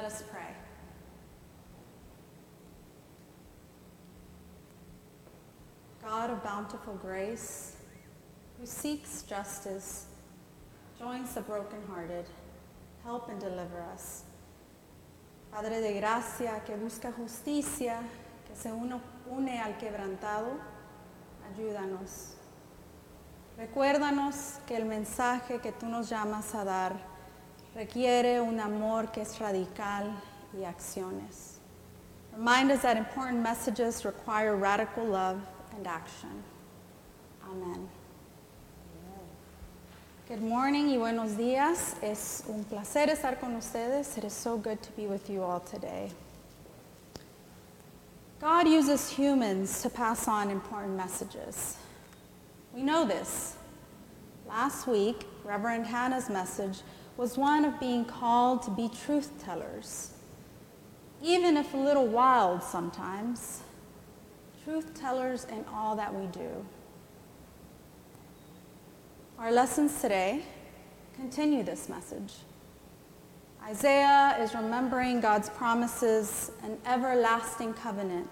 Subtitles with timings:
[0.00, 0.54] Let us pray.
[6.02, 7.76] God of bountiful grace,
[8.58, 10.06] who seeks justice,
[10.98, 12.24] joins the brokenhearted,
[13.04, 14.22] help and deliver us.
[15.52, 17.98] Padre de gracia, que busca justicia,
[18.48, 20.58] que se uno, une al quebrantado,
[21.52, 22.36] ayúdanos.
[23.58, 27.09] Recuérdanos que el mensaje que tú nos llamas a dar
[27.74, 30.12] requiere un amor que es radical
[30.54, 31.58] y acciones.
[32.36, 35.40] Remind us that important messages require radical love
[35.76, 36.42] and action.
[37.50, 37.88] Amen.
[40.28, 41.96] Good morning y buenos días.
[42.02, 44.16] Es un placer estar con ustedes.
[44.16, 46.10] It is so good to be with you all today.
[48.40, 51.76] God uses humans to pass on important messages.
[52.72, 53.56] We know this.
[54.48, 56.78] Last week, Reverend Hannah's message
[57.16, 60.12] was one of being called to be truth tellers,
[61.22, 63.62] even if a little wild sometimes.
[64.64, 66.64] Truth tellers in all that we do.
[69.38, 70.42] Our lessons today
[71.16, 72.34] continue this message.
[73.62, 78.28] Isaiah is remembering God's promises an everlasting covenant.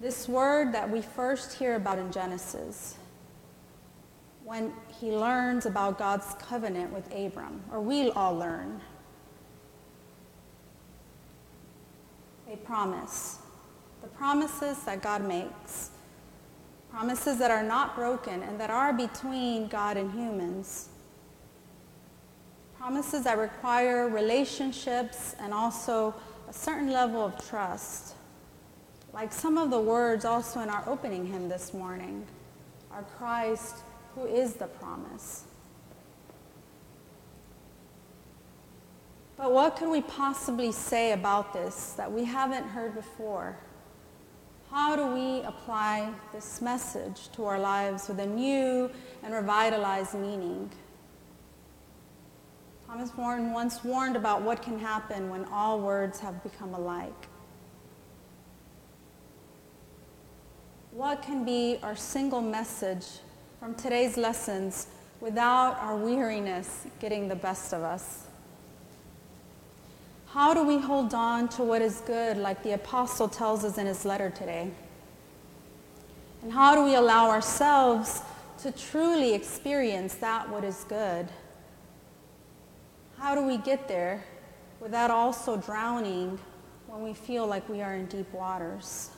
[0.00, 2.96] This word that we first hear about in Genesis,
[4.48, 8.80] when he learns about God's covenant with Abram, or we'll all learn.
[12.50, 13.40] A promise.
[14.00, 15.90] The promises that God makes
[16.90, 20.88] promises that are not broken and that are between God and humans.
[22.78, 26.14] Promises that require relationships and also
[26.48, 28.14] a certain level of trust.
[29.12, 32.26] Like some of the words also in our opening hymn this morning
[32.90, 33.76] our Christ,
[34.18, 35.44] who is the promise.
[39.36, 43.56] But what could we possibly say about this that we haven't heard before?
[44.70, 48.90] How do we apply this message to our lives with a new
[49.22, 50.70] and revitalized meaning?
[52.86, 57.28] Thomas Warren once warned about what can happen when all words have become alike.
[60.90, 63.06] What can be our single message
[63.58, 64.86] from today's lessons
[65.20, 68.26] without our weariness getting the best of us?
[70.28, 73.86] How do we hold on to what is good, like the apostle tells us in
[73.86, 74.70] his letter today?
[76.42, 78.22] And how do we allow ourselves
[78.58, 81.26] to truly experience that what is good?
[83.18, 84.22] How do we get there
[84.78, 86.38] without also drowning
[86.86, 89.10] when we feel like we are in deep waters?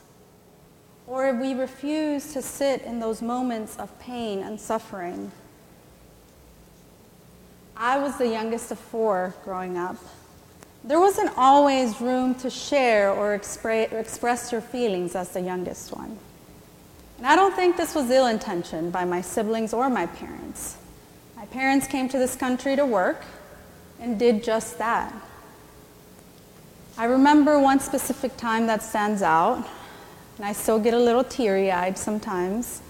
[1.11, 5.33] Or if we refuse to sit in those moments of pain and suffering?
[7.77, 9.97] I was the youngest of four growing up.
[10.85, 16.17] There wasn't always room to share or expre- express your feelings as the youngest one.
[17.19, 20.77] And I don't think this was ill intentioned by my siblings or my parents.
[21.37, 23.25] My parents came to this country to work
[23.99, 25.13] and did just that.
[26.97, 29.67] I remember one specific time that stands out,
[30.41, 32.81] and I still get a little teary eyed sometimes.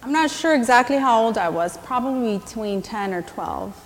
[0.00, 3.76] I'm not sure exactly how old I was, probably between 10 or 12.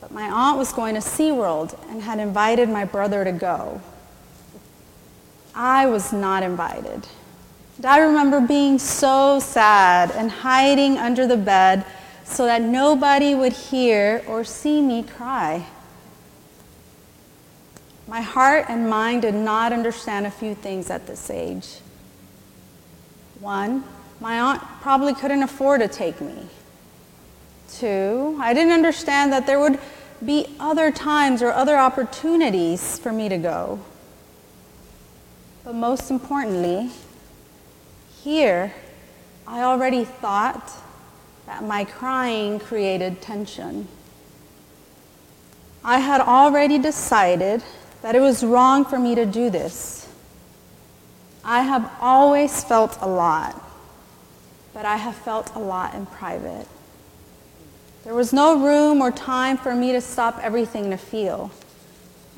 [0.00, 3.80] But my aunt was going to SeaWorld and had invited my brother to go.
[5.54, 7.06] I was not invited.
[7.76, 11.86] And I remember being so sad and hiding under the bed
[12.24, 15.64] so that nobody would hear or see me cry.
[18.10, 21.78] My heart and mind did not understand a few things at this age.
[23.38, 23.84] One,
[24.18, 26.48] my aunt probably couldn't afford to take me.
[27.72, 29.78] Two, I didn't understand that there would
[30.26, 33.78] be other times or other opportunities for me to go.
[35.62, 36.90] But most importantly,
[38.24, 38.74] here,
[39.46, 40.68] I already thought
[41.46, 43.86] that my crying created tension.
[45.84, 47.62] I had already decided
[48.02, 50.08] that it was wrong for me to do this.
[51.44, 53.60] I have always felt a lot,
[54.72, 56.66] but I have felt a lot in private.
[58.04, 61.50] There was no room or time for me to stop everything to feel.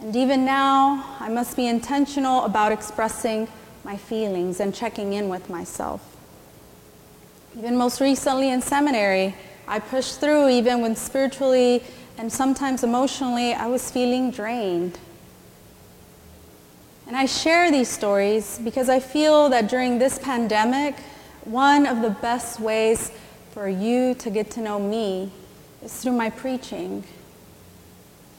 [0.00, 3.47] And even now, I must be intentional about expressing
[3.85, 6.17] my feelings and checking in with myself.
[7.56, 9.37] Even most recently in seminary,
[9.69, 11.82] I pushed through even when spiritually
[12.19, 14.99] and sometimes emotionally I was feeling drained.
[17.12, 20.99] And I share these stories because I feel that during this pandemic,
[21.44, 23.12] one of the best ways
[23.50, 25.31] for you to get to know me
[25.85, 27.05] is through my preaching.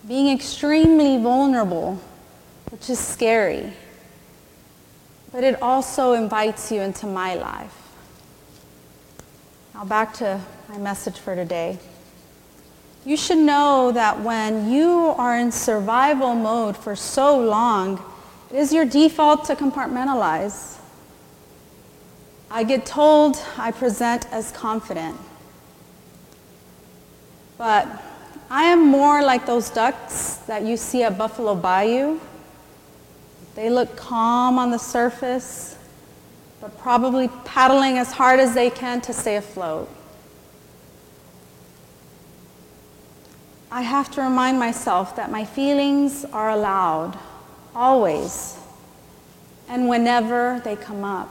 [0.07, 2.01] being extremely vulnerable,
[2.71, 3.73] which is scary.
[5.31, 7.77] But it also invites you into my life.
[9.75, 11.77] Now, back to my message for today.
[13.05, 18.03] You should know that when you are in survival mode for so long,
[18.53, 20.77] is your default to compartmentalize.
[22.51, 25.17] I get told I present as confident.
[27.57, 27.87] But
[28.49, 32.19] I am more like those ducks that you see at Buffalo Bayou.
[33.55, 35.75] They look calm on the surface,
[36.61, 39.89] but probably paddling as hard as they can to stay afloat.
[43.71, 47.17] I have to remind myself that my feelings are allowed,
[47.75, 48.57] always,
[49.67, 51.29] and whenever they come up.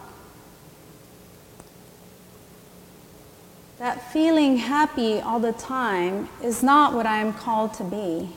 [3.79, 8.29] That feeling happy all the time is not what I am called to be.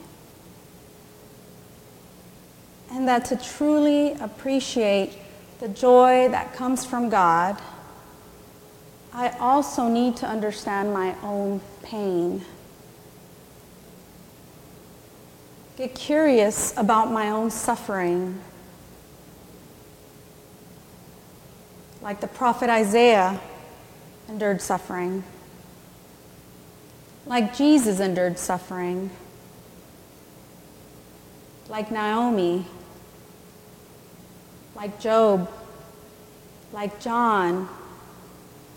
[2.90, 5.16] And that to truly appreciate
[5.60, 7.60] the joy that comes from God,
[9.12, 12.44] I also need to understand my own pain.
[15.76, 18.40] Get curious about my own suffering.
[22.00, 23.38] Like the prophet Isaiah
[24.28, 25.22] endured suffering.
[27.26, 29.10] Like Jesus endured suffering,
[31.68, 32.64] like Naomi,
[34.76, 35.50] like Job,
[36.72, 37.68] like John,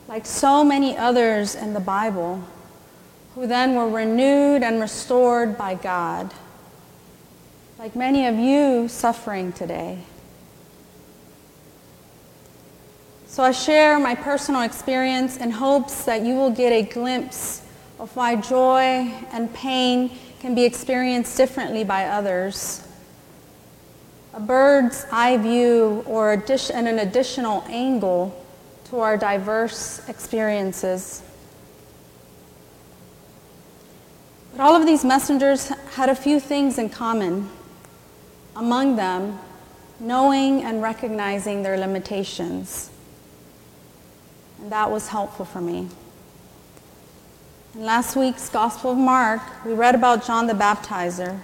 [0.07, 2.43] like so many others in the Bible,
[3.35, 6.33] who then were renewed and restored by God,
[7.79, 9.97] like many of you suffering today.
[13.25, 17.61] So I share my personal experience in hopes that you will get a glimpse
[17.97, 20.11] of why joy and pain
[20.41, 22.85] can be experienced differently by others.
[24.33, 28.45] A bird's eye view or addition, an additional angle
[28.89, 31.23] to our diverse experiences.
[34.51, 37.49] But all of these messengers had a few things in common.
[38.59, 39.39] Among them,
[40.01, 42.89] knowing and recognizing their limitations.
[44.59, 45.87] And that was helpful for me.
[47.73, 51.39] In last week's Gospel of Mark, we read about John the Baptizer.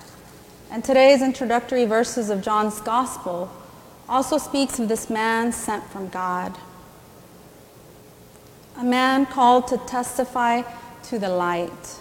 [0.69, 3.50] And today's introductory verses of John's Gospel
[4.09, 6.57] also speaks of this man sent from God.
[8.77, 10.63] A man called to testify
[11.03, 12.00] to the light.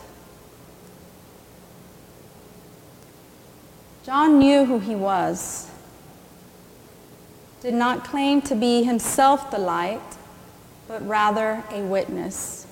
[4.05, 5.71] John knew who he was,
[7.63, 10.03] did not claim to be himself the light,
[10.87, 12.67] but rather a witness.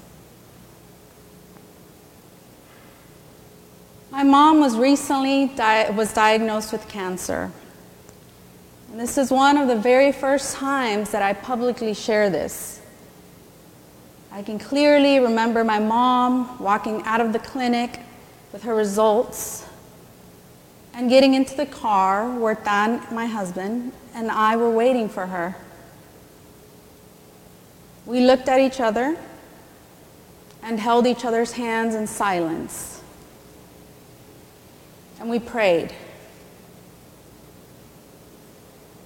[4.10, 7.50] My mom was recently di- was diagnosed with cancer.
[8.90, 12.82] And this is one of the very first times that I publicly share this.
[14.30, 18.00] I can clearly remember my mom walking out of the clinic
[18.52, 19.66] with her results
[20.94, 25.56] and getting into the car where Dan, my husband, and I were waiting for her.
[28.04, 29.16] We looked at each other
[30.62, 32.92] and held each other's hands in silence
[35.22, 35.94] and we prayed.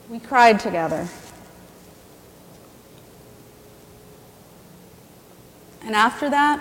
[0.09, 1.09] We cried together.
[5.83, 6.59] And after that,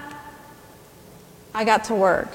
[1.53, 2.27] I got to work.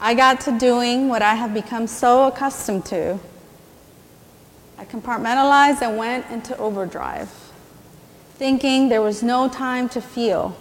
[0.00, 3.18] I got to doing what I have become so accustomed to.
[4.78, 7.30] I compartmentalized and went into overdrive,
[8.34, 10.56] thinking there was no time to feel.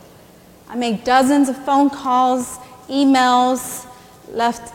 [0.69, 3.87] I made dozens of phone calls, emails,
[4.31, 4.73] left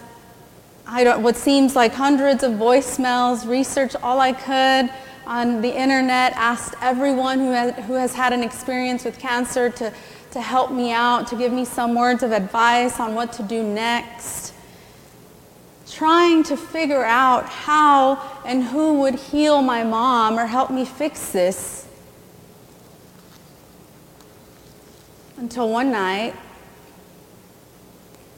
[0.92, 4.92] I don't, what seems like hundreds of voicemails, researched all I could
[5.24, 9.92] on the internet, asked everyone who has, who has had an experience with cancer to,
[10.32, 13.62] to help me out, to give me some words of advice on what to do
[13.62, 14.54] next.
[15.90, 21.32] Trying to figure out how and who would heal my mom or help me fix
[21.32, 21.88] this.
[25.36, 26.34] Until one night,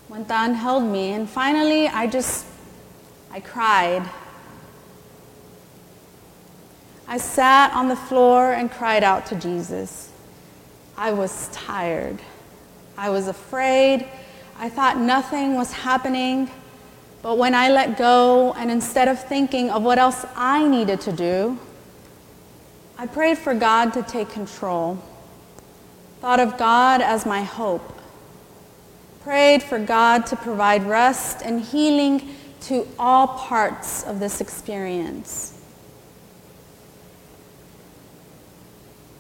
[0.09, 1.13] when Dan held me.
[1.13, 2.47] And finally, I just,
[3.31, 4.09] I cried.
[7.09, 10.12] I sat on the floor and cried out to Jesus.
[10.97, 12.19] I was tired.
[12.97, 14.07] I was afraid.
[14.59, 16.51] I thought nothing was happening.
[17.23, 21.13] But when I let go, and instead of thinking of what else I needed to
[21.13, 21.59] do,
[22.99, 25.03] I prayed for God to take control.
[26.21, 28.01] Thought of God as my hope
[29.23, 35.62] prayed for God to provide rest and healing to all parts of this experience.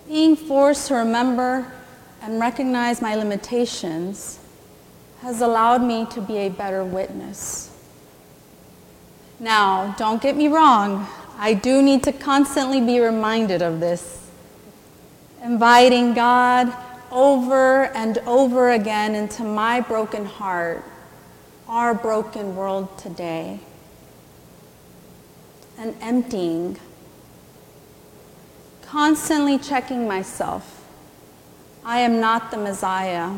[0.09, 1.73] Being forced to remember
[2.21, 4.39] and recognize my limitations
[5.21, 7.71] has allowed me to be a better witness.
[9.39, 11.07] Now, don't get me wrong,
[11.39, 14.31] I do need to constantly be reminded of this.
[15.43, 16.73] Inviting God
[17.11, 20.85] over and over again into my broken heart,
[21.69, 23.61] our broken world today,
[25.79, 26.79] and emptying,
[28.93, 30.87] constantly checking myself.
[31.83, 33.31] I am not the Messiah.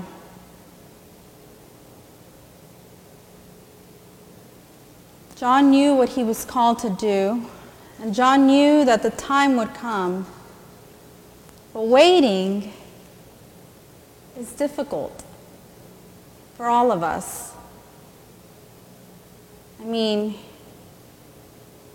[5.37, 7.47] John knew what he was called to do,
[8.01, 10.27] and John knew that the time would come.
[11.73, 12.73] But waiting
[14.37, 15.23] is difficult
[16.57, 17.53] for all of us.
[19.81, 20.35] I mean,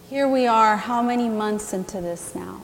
[0.10, 2.62] here we are, how many months into this now?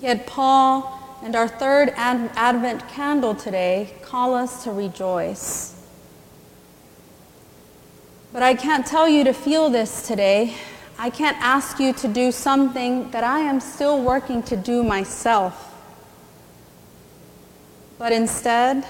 [0.00, 5.74] Yet Paul and our third ad- Advent candle today call us to rejoice.
[8.32, 10.54] But I can't tell you to feel this today.
[10.98, 15.64] I can't ask you to do something that I am still working to do myself.
[17.98, 18.86] But instead,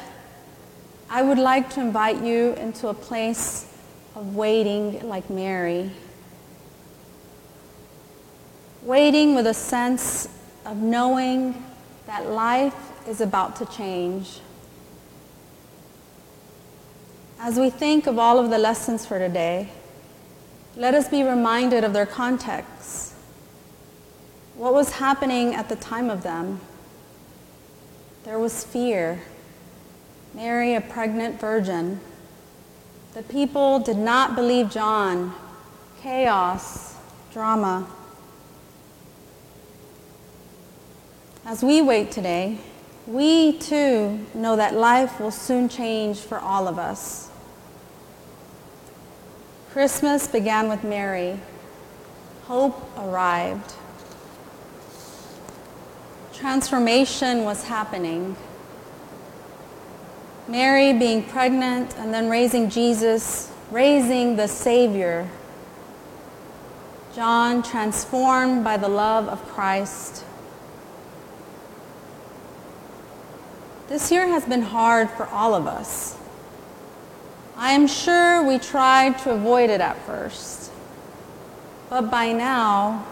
[1.08, 3.72] I would like to invite you into a place
[4.14, 5.90] of waiting like Mary.
[8.82, 10.28] Waiting with a sense
[10.68, 11.64] of knowing
[12.06, 12.74] that life
[13.08, 14.40] is about to change.
[17.40, 19.70] As we think of all of the lessons for today,
[20.76, 23.14] let us be reminded of their context.
[24.56, 26.60] What was happening at the time of them?
[28.24, 29.22] There was fear.
[30.34, 31.98] Mary, a pregnant virgin.
[33.14, 35.34] The people did not believe John.
[36.02, 36.94] Chaos,
[37.32, 37.88] drama.
[41.48, 42.58] As we wait today,
[43.06, 47.30] we too know that life will soon change for all of us.
[49.70, 51.40] Christmas began with Mary.
[52.42, 53.72] Hope arrived.
[56.34, 58.36] Transformation was happening.
[60.48, 65.26] Mary being pregnant and then raising Jesus, raising the Savior.
[67.14, 70.24] John transformed by the love of Christ.
[73.88, 76.14] This year has been hard for all of us.
[77.56, 80.70] I am sure we tried to avoid it at first,
[81.88, 83.06] but by now,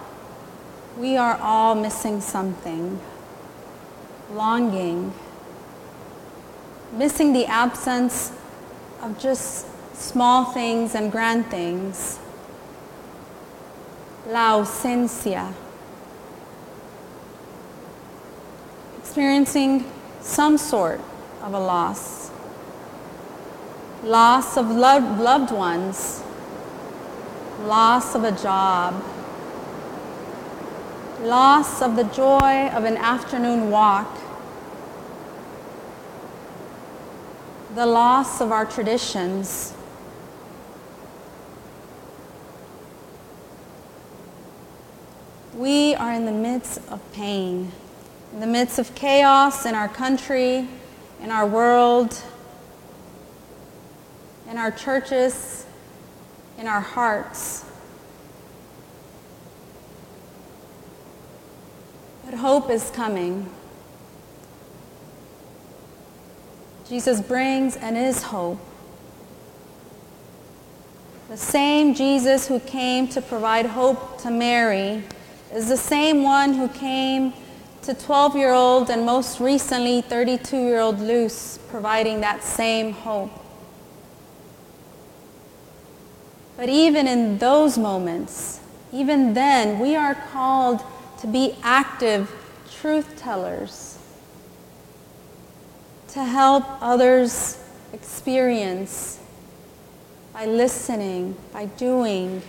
[0.99, 3.01] we are all missing something
[4.31, 5.15] longing,
[6.93, 8.33] missing the absence
[9.01, 9.67] of just
[9.97, 12.19] small things and grand things.
[14.29, 15.55] La ausencia.
[18.99, 19.96] Experiencing
[20.27, 21.01] some sort
[21.43, 22.31] of a loss.
[24.03, 26.23] Loss of loved, loved ones,
[27.63, 29.03] loss of a job,
[31.23, 34.19] loss of the joy of an afternoon walk,
[37.75, 39.75] the loss of our traditions.
[45.55, 47.73] We are in the midst of pain
[48.33, 50.69] in the midst of chaos in our country,
[51.23, 52.23] in our world,
[54.49, 55.67] in our churches,
[56.59, 57.65] in our hearts.
[62.25, 63.49] But hope is coming.
[66.89, 68.59] Jesus brings and is hope.
[71.29, 75.03] The same Jesus who came to provide hope to Mary
[75.53, 77.33] is the same one who came
[77.87, 83.31] to 12 year old and most recently 32 year old Luz, providing that same hope.
[86.57, 88.61] But even in those moments,
[88.93, 90.83] even then, we are called
[91.21, 92.29] to be active
[92.73, 93.99] truth tellers,
[96.09, 97.57] to help others
[97.93, 99.21] experience
[100.33, 102.43] by listening, by doing,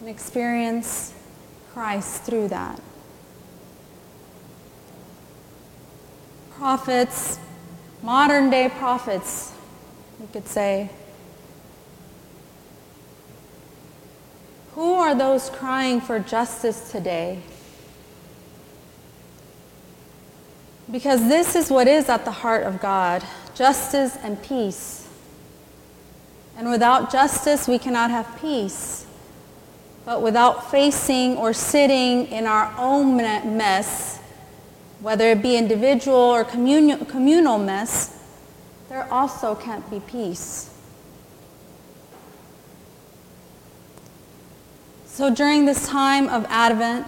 [0.00, 1.14] and experience
[1.72, 2.80] Christ through that.
[6.56, 7.38] Prophets,
[8.02, 9.52] modern day prophets,
[10.20, 10.90] you could say.
[14.74, 17.40] Who are those crying for justice today?
[20.90, 23.24] Because this is what is at the heart of God
[23.54, 25.08] justice and peace.
[26.56, 29.06] And without justice, we cannot have peace.
[30.04, 34.20] But without facing or sitting in our own mess,
[35.00, 38.22] whether it be individual or communal mess,
[38.88, 40.70] there also can't be peace.
[45.06, 47.06] So during this time of Advent,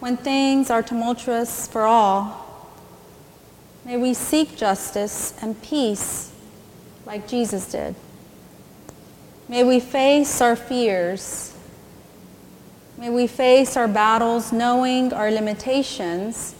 [0.00, 2.46] when things are tumultuous for all,
[3.84, 6.32] may we seek justice and peace
[7.04, 7.94] like Jesus did.
[9.48, 11.47] May we face our fears.
[12.98, 16.56] May we face our battles knowing our limitations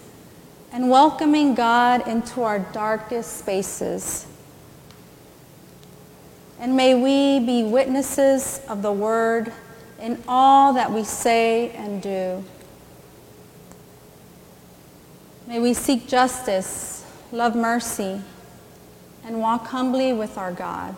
[0.71, 4.25] and welcoming God into our darkest spaces.
[6.61, 9.52] And may we be witnesses of the word
[10.00, 12.45] in all that we say and do.
[15.49, 18.21] May we seek justice, love mercy,
[19.25, 20.95] and walk humbly with our God.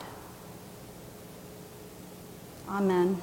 [2.69, 3.23] Amen.